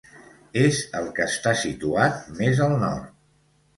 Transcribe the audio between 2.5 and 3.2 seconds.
al nord.